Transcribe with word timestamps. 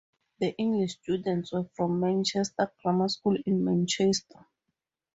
The 0.39 0.55
English 0.57 0.93
students 0.93 1.53
were 1.53 1.69
from 1.75 1.99
Manchester 1.99 2.71
Grammar 2.81 3.07
School 3.07 3.37
in 3.45 3.63
Manchester. 3.63 4.47